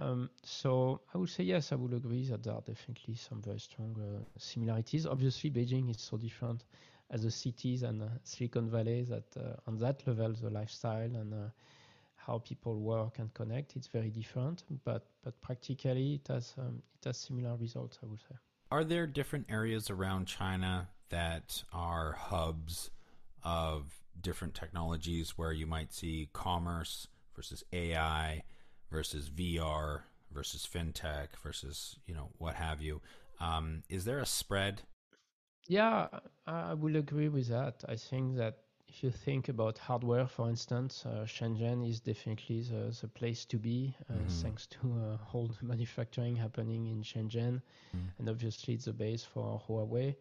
[0.01, 3.59] Um, so I would say yes, I would agree that there are definitely some very
[3.59, 5.07] strong uh, similarities.
[5.07, 6.65] Obviously, Beijing is so different
[7.11, 11.35] as a city than uh, Silicon Valley that uh, on that level, the lifestyle and
[11.35, 11.49] uh,
[12.15, 14.63] how people work and connect, it's very different.
[14.85, 17.99] But but practically, it has um, it has similar results.
[18.03, 18.37] I would say.
[18.71, 22.91] Are there different areas around China that are hubs
[23.43, 28.43] of different technologies where you might see commerce versus AI?
[28.91, 33.01] Versus VR versus fintech versus you know what have you.
[33.41, 34.83] Um, is there a spread?
[35.67, 36.09] Yeah,
[36.47, 37.85] I will agree with that.
[37.89, 42.97] I think that if you think about hardware, for instance, uh, Shenzhen is definitely the,
[43.01, 44.29] the place to be, uh, mm-hmm.
[44.29, 47.61] thanks to uh, all the manufacturing happening in Shenzhen,
[47.95, 48.09] mm-hmm.
[48.19, 50.17] and obviously it's the base for Huawei.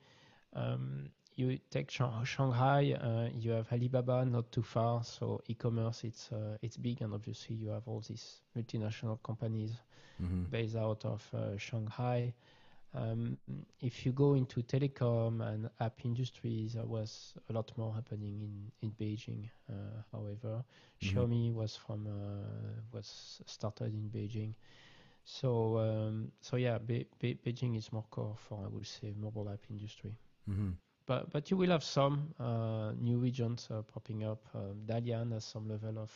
[0.54, 6.58] Um, you take Shanghai, uh, you have Alibaba not too far, so e-commerce it's uh,
[6.64, 9.72] it's big, and obviously you have all these multinational companies
[10.22, 10.44] mm-hmm.
[10.50, 12.34] based out of uh, Shanghai.
[12.96, 13.38] Um,
[13.82, 18.72] if you go into telecom and app industries, there was a lot more happening in
[18.82, 19.48] in Beijing.
[19.70, 21.20] Uh, however, mm-hmm.
[21.20, 24.56] Xiaomi was from uh, was started in Beijing.
[25.24, 29.50] So um, so yeah, Be- Be- Beijing is more core for I would say mobile
[29.50, 30.18] app industry.
[30.50, 30.72] Mm-hmm
[31.08, 34.44] but but you will have some uh, new regions uh, popping up.
[34.54, 36.12] Um, Dalian has some level of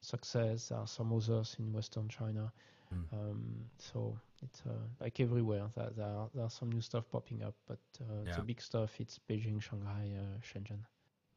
[0.00, 0.68] success.
[0.68, 2.52] There are some others in Western China.
[2.92, 3.12] Mm.
[3.12, 5.66] Um, so it's uh, like everywhere.
[5.76, 8.36] There, there, are, there are some new stuff popping up, but uh, yeah.
[8.36, 10.80] the big stuff it's Beijing, Shanghai, uh, Shenzhen.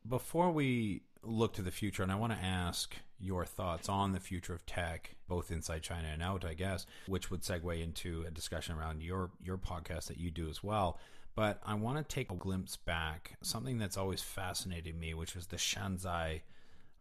[0.07, 4.19] Before we look to the future, and I want to ask your thoughts on the
[4.19, 8.31] future of tech, both inside China and out, I guess, which would segue into a
[8.31, 10.99] discussion around your your podcast that you do as well.
[11.35, 15.47] But I want to take a glimpse back, something that's always fascinated me, which was
[15.47, 16.41] the Shanzhai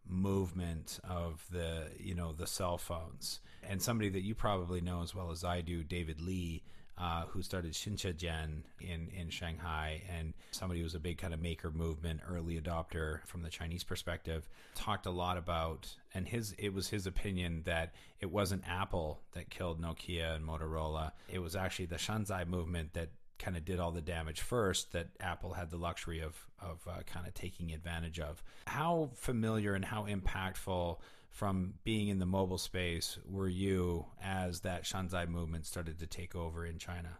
[0.07, 3.39] movement of the you know the cell phones.
[3.67, 6.63] And somebody that you probably know as well as I do David Li
[6.97, 11.41] uh, who started XinCheJian in in Shanghai and somebody who was a big kind of
[11.41, 16.73] maker movement early adopter from the Chinese perspective talked a lot about and his it
[16.73, 21.11] was his opinion that it wasn't Apple that killed Nokia and Motorola.
[21.29, 25.09] It was actually the Shanzhai movement that kind of did all the damage first that
[25.19, 28.43] Apple had the luxury of of uh, kind of taking advantage of.
[28.67, 30.97] How familiar and how impactful
[31.29, 36.33] from being in the mobile space were you as that Shanzhai movement started to take
[36.33, 37.19] over in China?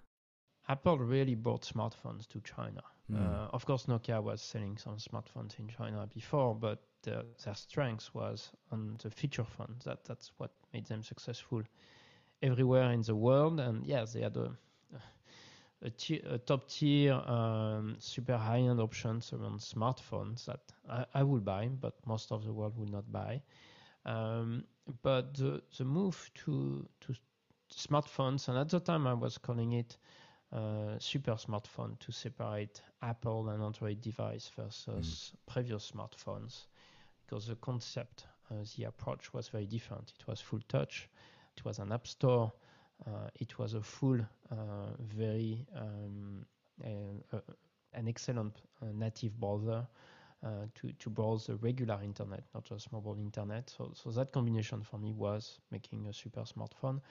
[0.67, 2.82] Apple really brought smartphones to China.
[3.12, 3.21] Mm.
[3.21, 7.23] Uh, of course, Nokia was selling some smartphones in China before, but their
[7.54, 9.75] strength was on the feature phone.
[9.84, 11.62] That that's what made them successful
[12.41, 13.60] everywhere in the world.
[13.60, 14.51] And yes, they had a
[15.82, 21.68] a, top tier, um, super high end options around smartphones that I, I will buy,
[21.68, 23.42] but most of the world will not buy.
[24.06, 24.66] Um,
[25.02, 27.16] but the, the move to, to
[27.72, 29.98] smartphones, and at the time I was calling it
[30.54, 35.54] uh, super smartphone to separate Apple and Android device versus mm.
[35.54, 36.68] previous smartphones,
[37.26, 40.14] because the concept, uh, the approach was very different.
[40.20, 41.10] It was full touch,
[41.58, 42.54] it was an app store,
[43.39, 44.19] it was a full,
[44.51, 44.55] uh,
[44.99, 46.45] very um,
[46.84, 47.39] uh,
[47.93, 48.62] an excellent
[48.93, 49.88] native browser
[50.75, 53.69] to to browse the regular internet, not just mobile internet.
[53.69, 57.01] So so that combination for me was making a super smartphone.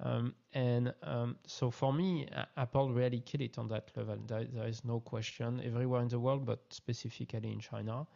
[0.00, 4.18] Um, and um, so for me, Apple really killed it on that level.
[4.26, 8.06] There, there is no question everywhere in the world, but specifically in China.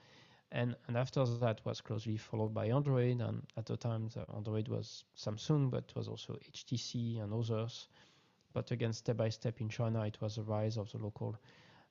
[0.53, 3.21] And, and after that was closely followed by Android.
[3.21, 7.89] And at the time, the Android was Samsung, but it was also HTC and others.
[8.53, 11.37] But again, step by step in China, it was the rise of the local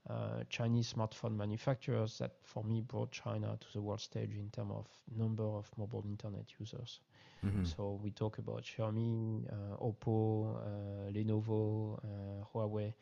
[0.10, 4.72] uh, Chinese smartphone manufacturers that, for me, brought China to the world stage in terms
[4.76, 7.00] of number of mobile internet users.
[7.46, 7.64] Mm-hmm.
[7.64, 12.94] So we talk about Xiaomi, uh, Oppo, uh, Lenovo, uh, Huawei,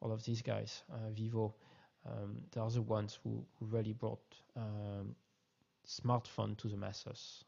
[0.00, 1.54] all of these guys, uh, Vivo
[2.06, 5.14] um, they are the ones who, who really brought um,
[5.86, 7.44] smartphone to the masses.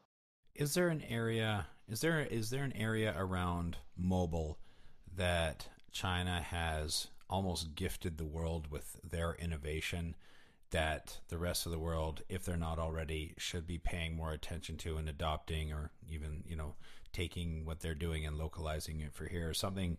[0.55, 1.67] Is there an area?
[1.87, 4.57] Is there is there an area around mobile
[5.15, 10.15] that China has almost gifted the world with their innovation
[10.71, 14.77] that the rest of the world, if they're not already, should be paying more attention
[14.77, 16.75] to and adopting, or even you know
[17.11, 19.49] taking what they're doing and localizing it for here.
[19.49, 19.97] or Something,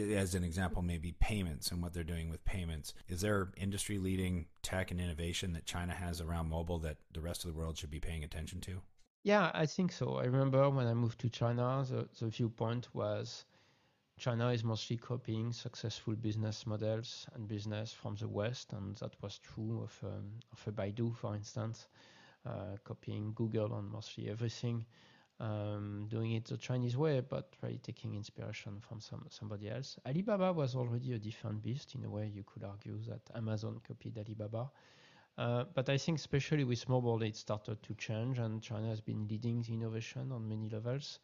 [0.00, 2.94] as an example, maybe payments and what they're doing with payments.
[3.08, 7.44] Is there industry leading tech and innovation that China has around mobile that the rest
[7.44, 8.80] of the world should be paying attention to?
[9.24, 10.16] Yeah, I think so.
[10.16, 13.44] I remember when I moved to China, the, the viewpoint was
[14.18, 19.38] China is mostly copying successful business models and business from the West, and that was
[19.38, 21.88] true of, um, of a Baidu, for instance,
[22.46, 24.84] uh, copying Google on mostly everything
[25.40, 29.98] um, doing it the Chinese way, but really taking inspiration from some somebody else.
[30.06, 32.30] Alibaba was already a different beast in a way.
[32.32, 34.70] You could argue that Amazon copied Alibaba,
[35.38, 39.26] uh, but I think especially with mobile, it started to change, and China has been
[39.28, 41.18] leading the innovation on many levels.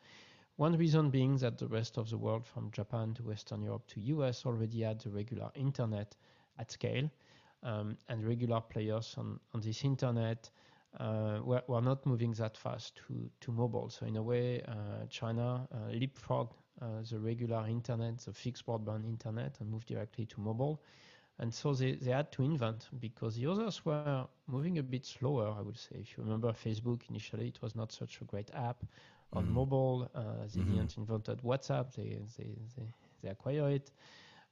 [0.58, 4.00] One reason being that the rest of the world, from Japan to Western Europe to
[4.00, 6.16] US, already had the regular internet
[6.58, 7.08] at scale,
[7.62, 10.50] um, and regular players on, on this internet
[10.98, 13.88] uh, we're, we're, not moving that fast to, to mobile.
[13.88, 19.04] So in a way, uh, China uh, leapfrogged uh, the regular internet, the fixed broadband
[19.04, 20.82] internet, and moved directly to mobile.
[21.38, 25.54] And so they, they had to invent because the others were moving a bit slower,
[25.56, 25.96] I would say.
[26.00, 28.82] If you remember Facebook, initially it was not such a great app
[29.32, 29.54] on mm-hmm.
[29.54, 30.10] mobile.
[30.14, 30.76] Uh, they mm-hmm.
[30.76, 33.90] didn't invented WhatsApp, they, they, they, they acquired it.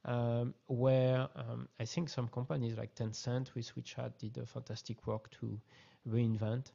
[0.05, 5.29] Um, where um, I think some companies like Tencent with WeChat did a fantastic work
[5.31, 5.59] to
[6.07, 6.71] reinvent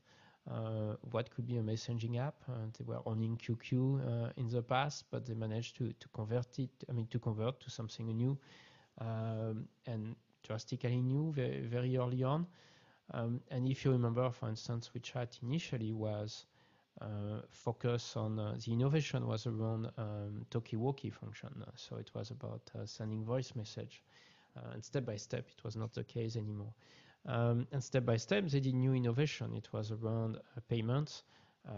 [0.51, 2.35] uh, what could be a messaging app.
[2.49, 6.59] Uh, they were owning QQ uh, in the past, but they managed to, to convert
[6.59, 8.37] it, I mean, to convert to something new
[9.01, 12.47] um, and drastically new very, very early on.
[13.15, 16.47] Um, and if you remember, for instance, WeChat initially was
[17.01, 21.51] uh, focused on uh, the innovation was around um, talkie-walkie function.
[21.75, 24.03] so it was about uh, sending voice message.
[24.73, 26.73] and step by step, it was not the case anymore.
[27.27, 29.55] Um, and step by step, they did new innovation.
[29.57, 31.23] It was around payments,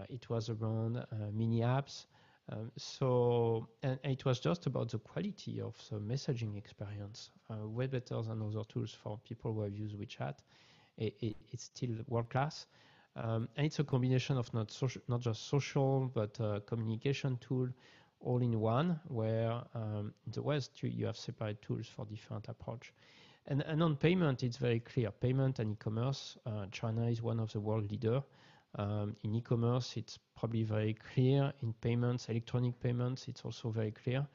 [0.09, 2.05] it was around mini apps.
[2.51, 7.67] Um, so, and, and, it was just about the quality of the messaging experience, uh,
[7.67, 10.35] way better than other tools for people who have used WeChat.
[10.97, 12.67] It, it, it's still world class.
[13.15, 17.69] Um, and it's a combination of not social, not just social, but uh, communication tool
[18.19, 22.47] all in one, where um, in the West you, you have separate tools for different
[22.49, 22.93] approach.
[23.47, 25.11] And, and on payment, it's very clear.
[25.11, 28.23] Payment and e-commerce, uh, China is one of the world leader.
[28.77, 31.53] Um, in e-commerce, it's probably very clear.
[31.61, 34.25] In payments, electronic payments, it's also very clear.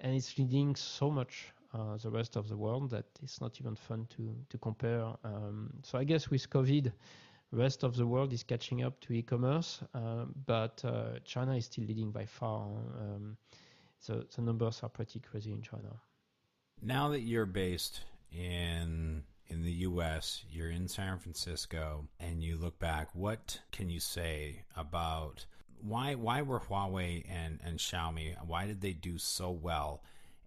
[0.00, 3.76] And it's leading so much uh, the rest of the world that it's not even
[3.76, 5.04] fun to, to compare.
[5.22, 6.92] Um, so I guess with COVID,
[7.52, 11.84] rest of the world is catching up to e-commerce, uh, but uh, China is still
[11.84, 12.68] leading by far.
[12.98, 13.36] Um,
[13.98, 16.00] so the numbers are pretty crazy in China.
[16.82, 18.00] Now that you're based
[18.32, 23.98] in in the US, you're in San Francisco and you look back, what can you
[23.98, 25.44] say about
[25.82, 30.02] why why were Huawei and, and Xiaomi, why did they do so well?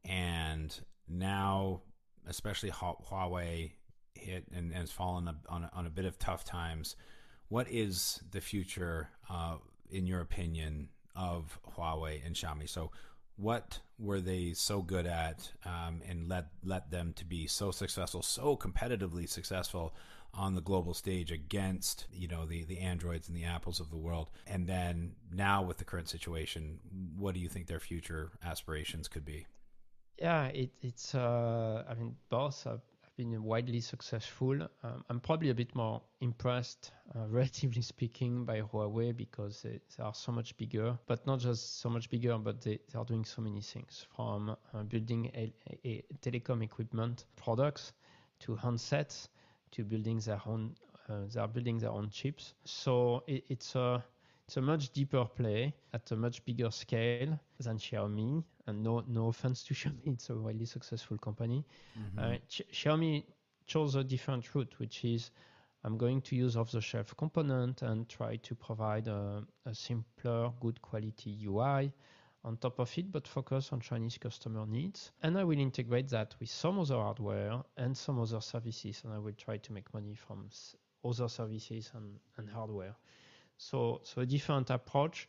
[0.06, 0.76] And
[1.08, 1.82] now,
[2.28, 3.74] especially Huawei
[4.16, 6.96] hit and, and has fallen on a, on a bit of tough times.
[7.50, 9.56] What is the future, uh,
[9.90, 12.68] in your opinion, of Huawei and Xiaomi?
[12.70, 12.92] So,
[13.36, 18.22] what were they so good at um, and led led them to be so successful,
[18.22, 19.94] so competitively successful
[20.36, 23.98] on the global stage against you know the the androids and the apples of the
[23.98, 26.80] world and then now with the current situation
[27.18, 29.46] what do you think their future aspirations could be
[30.20, 32.82] yeah it, it's uh, i mean both have
[33.16, 34.62] been widely successful.
[34.84, 40.04] Um, I'm probably a bit more impressed, uh, relatively speaking, by Huawei because they, they,
[40.04, 43.26] are so much bigger, but not just so much bigger, but they, they are doing
[43.26, 45.54] so many things from uh, building a,
[45.86, 47.94] a telecom equipment products
[48.40, 49.28] to handsets
[49.72, 50.76] to building their own.
[51.10, 52.54] Uh, they are building their own chips.
[52.66, 54.04] So it, it's a
[54.48, 58.44] it's a much deeper play at a much bigger scale than Xiaomi.
[58.68, 61.66] And no, no offense to Xiaomi, it's a really successful company.
[62.00, 62.20] Mm-hmm.
[62.20, 63.24] Uh, Xiaomi
[63.66, 65.32] chose a different route, which is
[65.86, 71.38] I'm going to use off-the-shelf component and try to provide a, a, simpler, good quality
[71.46, 71.92] UI
[72.46, 75.12] on top of it, but focus on Chinese customer needs.
[75.22, 79.18] And I will integrate that with some other hardware and some other services, and I
[79.18, 80.50] will try to make money from
[81.04, 82.96] other services and, and hardware.
[83.58, 85.28] So, so a different approach.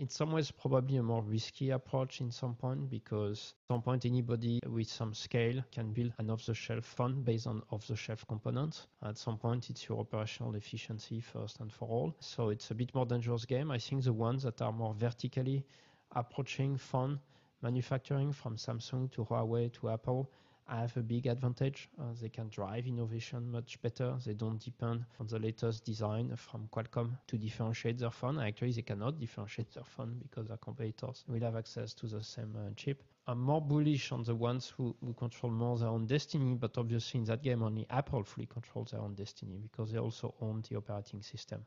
[0.00, 4.06] In some ways, probably a more risky approach in some point because at some point
[4.06, 8.86] anybody with some scale can build an off-the-shelf phone based on off-the-shelf components.
[9.02, 12.16] At some point, it's your operational efficiency first and for all.
[12.18, 13.70] So it's a bit more dangerous game.
[13.70, 15.66] I think the ones that are more vertically
[16.12, 17.20] approaching phone
[17.60, 20.30] manufacturing from Samsung to Huawei to Apple
[20.76, 21.88] have a big advantage.
[21.98, 24.16] Uh, they can drive innovation much better.
[24.24, 28.38] They don't depend on the latest design from Qualcomm to differentiate their phone.
[28.38, 32.54] Actually, they cannot differentiate their phone because their competitors will have access to the same
[32.56, 33.02] uh, chip.
[33.26, 37.20] I'm more bullish on the ones who, who control more their own destiny, but obviously
[37.20, 40.76] in that game, only Apple fully controls their own destiny because they also own the
[40.76, 41.64] operating system,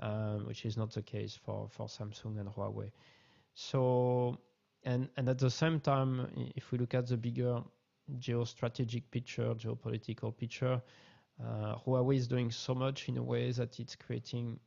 [0.00, 2.90] um, which is not the case for, for Samsung and Huawei.
[3.54, 4.38] So,
[4.84, 7.62] and, and at the same time, if we look at the bigger
[8.18, 10.80] geostrategic picture, geopolitical picture.
[11.42, 14.58] Uh, Huawei is doing so much in a way that it's creating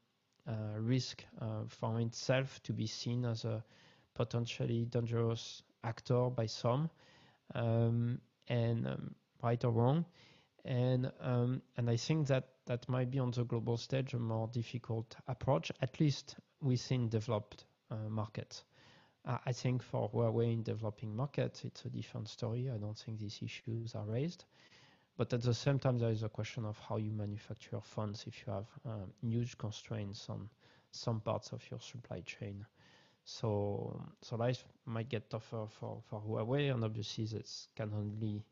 [0.48, 3.64] uh, risk uh, for itself to be seen as a
[4.14, 6.90] potentially dangerous actor by some,
[7.56, 10.06] um, and um, right or wrong.
[10.66, 14.48] And um, and I think that that might be on the global stage a more
[14.48, 18.64] difficult approach, at least within developed uh, markets.
[19.26, 22.70] I think for Huawei in developing markets, it's a different story.
[22.74, 24.46] I don't think these issues are raised.
[25.18, 28.48] But at the same time, there is a question of how you manufacture phones if
[28.48, 30.50] you have um, huge constraints on
[30.92, 32.66] some parts of your supply chain.
[33.26, 38.46] So, so life might get tougher for, for Huawei, and obviously this can only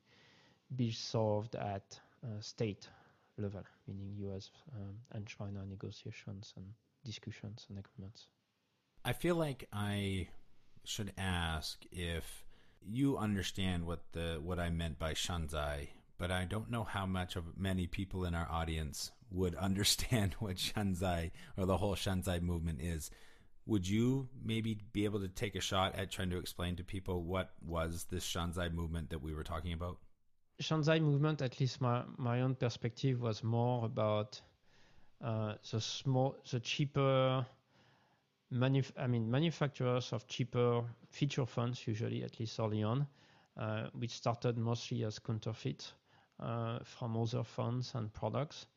[0.76, 2.90] be solved at uh, state
[3.38, 6.66] level, meaning US um, and China negotiations and
[7.06, 8.28] discussions and agreements.
[9.06, 10.28] I feel like I
[10.88, 12.46] should ask if
[12.82, 17.36] you understand what the what I meant by Shanzhai, but I don't know how much
[17.36, 22.82] of many people in our audience would understand what Shanzhai or the whole Shanzhai movement
[22.82, 23.12] is.
[23.66, 27.22] Would you maybe be able to take a shot at trying to explain to people
[27.22, 29.98] what was this Shanzhai movement that we were talking about?
[30.62, 34.40] Shanzhai movement, at least my, my own perspective, was more about
[35.22, 37.46] uh, the small, the cheaper
[38.52, 43.08] manuf- I mean, manufacturers of cheaper feature phones, usually at least early on,
[43.58, 45.94] uh, which started mostly as counterfeit
[46.40, 48.68] uh, from other phones and products,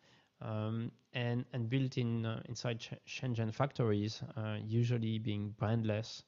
[0.41, 6.25] um, and and built in uh, inside Shenzhen factories, uh, usually being brandless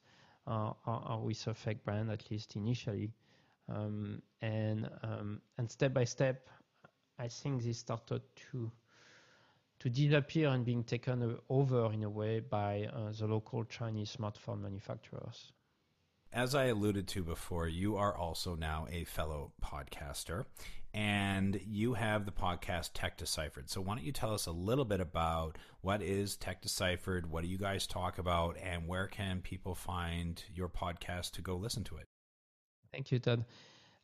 [0.47, 3.11] uh, or, or, with a fake brand, at least initially,
[3.69, 6.47] um, and um, and step by step,
[7.17, 8.21] I think this started
[8.51, 8.71] to
[9.83, 14.61] to disappear and being taken over in a way by uh, the local Chinese smartphone
[14.61, 15.51] manufacturers.
[16.31, 20.45] As I alluded to before, you are also now a fellow podcaster
[20.93, 23.69] and you have the podcast Tech Deciphered.
[23.69, 27.29] So, why don't you tell us a little bit about what is Tech Deciphered?
[27.29, 28.57] What do you guys talk about?
[28.63, 32.07] And where can people find your podcast to go listen to it?
[32.91, 33.43] Thank you, Todd.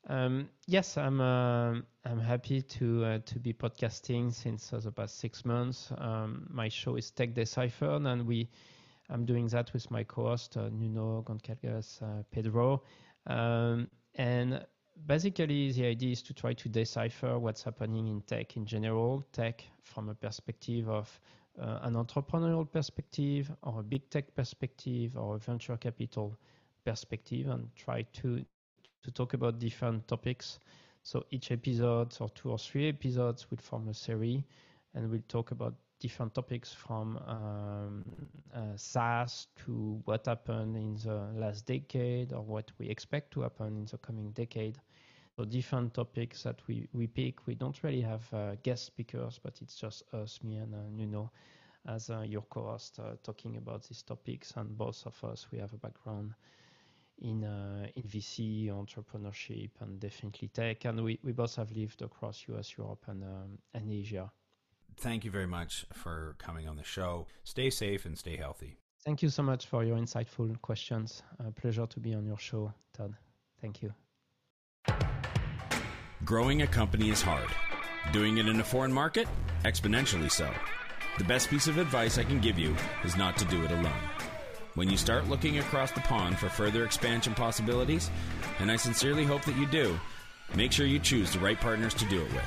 [0.08, 1.76] Um, yes, I'm uh,
[2.06, 5.92] I'm happy to uh, to be podcasting since uh, the past six months.
[5.98, 8.50] Um, my show is Tech Deciphered, and we
[9.10, 12.84] I'm doing that with my co-host uh, Nuno Goncalves uh, Pedro,
[13.28, 14.66] um, and
[15.06, 19.64] basically the idea is to try to decipher what's happening in tech in general, tech
[19.84, 21.20] from a perspective of
[21.62, 26.36] uh, an entrepreneurial perspective, or a big tech perspective, or a venture capital
[26.86, 28.44] perspective, and try to
[29.04, 30.60] to talk about different topics.
[31.04, 34.44] So each episode or two or three episodes will form a series
[34.94, 38.06] and we'll talk about different topics from um,
[38.54, 43.78] uh, SaaS to what happened in the last decade or what we expect to happen
[43.78, 44.78] in the coming decade.
[45.36, 47.46] So different topics that we, we pick.
[47.48, 51.32] We don't really have uh, guest speakers, but it's just us, me and uh, Nuno,
[51.88, 54.54] as uh, your co-host uh, talking about these topics.
[54.56, 56.34] And both of us, we have a background
[57.22, 60.86] in uh, in VC entrepreneurship and definitely tech.
[60.86, 64.32] And we, we both have lived across US, Europe, and um, and Asia.
[64.98, 67.28] Thank you very much for coming on the show.
[67.44, 68.78] Stay safe and stay healthy.
[69.06, 71.24] Thank you so much for your insightful questions.
[71.40, 73.16] A pleasure to be on your show, Todd.
[73.62, 73.94] Thank you.
[76.26, 77.50] Growing a company is hard.
[78.12, 79.28] Doing it in a foreign market?
[79.64, 80.50] Exponentially so.
[81.18, 84.19] The best piece of advice I can give you is not to do it alone.
[84.76, 88.12] When you start looking across the pond for further expansion possibilities,
[88.60, 90.00] and I sincerely hope that you do,
[90.56, 92.46] make sure you choose the right partners to do it with.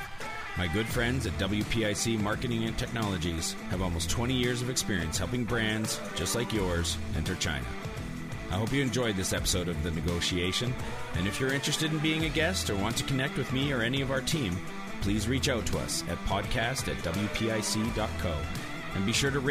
[0.57, 5.43] My good friends at WPIC Marketing and Technologies have almost 20 years of experience helping
[5.43, 7.65] brands just like yours enter China.
[8.51, 10.73] I hope you enjoyed this episode of The Negotiation,
[11.15, 13.81] and if you're interested in being a guest or want to connect with me or
[13.81, 14.55] any of our team,
[15.01, 18.37] please reach out to us at podcast at WPIC.co
[18.95, 19.41] and be sure to rate